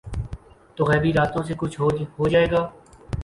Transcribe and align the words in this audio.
تو 0.75 0.81
غیبی 0.89 1.11
راستوں 1.13 1.43
سے 1.47 1.53
کچھ 1.57 1.79
ہو 2.17 2.27
جائے 2.29 2.47
گا۔ 2.51 2.61